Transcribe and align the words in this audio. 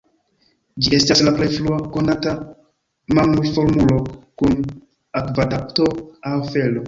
Ĝi 0.83 0.93
estas 0.97 1.19
la 1.27 1.33
plej 1.39 1.49
frua 1.57 1.75
konata 1.97 2.33
mamulformulo 3.17 3.99
kun 4.43 4.55
akvadapto 5.23 5.89
aŭ 6.31 6.35
felo. 6.51 6.79